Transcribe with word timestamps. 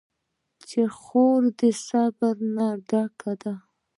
خور 0.99 1.41
د 1.59 1.61
صبر 1.87 2.35
نه 2.55 2.67
ډکه 2.89 3.31
ده. 3.41 3.53